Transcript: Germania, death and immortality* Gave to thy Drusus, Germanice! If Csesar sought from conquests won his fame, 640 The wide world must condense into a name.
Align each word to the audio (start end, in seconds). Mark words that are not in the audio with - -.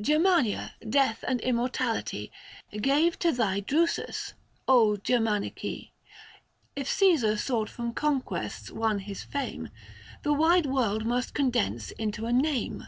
Germania, 0.00 0.74
death 0.88 1.22
and 1.28 1.40
immortality* 1.42 2.32
Gave 2.72 3.20
to 3.20 3.30
thy 3.30 3.60
Drusus, 3.60 4.32
Germanice! 4.68 5.92
If 6.74 6.88
Csesar 6.88 7.38
sought 7.38 7.68
from 7.70 7.94
conquests 7.94 8.72
won 8.72 8.98
his 8.98 9.22
fame, 9.22 9.68
640 10.22 10.22
The 10.24 10.32
wide 10.32 10.66
world 10.66 11.04
must 11.06 11.34
condense 11.34 11.92
into 11.92 12.26
a 12.26 12.32
name. 12.32 12.82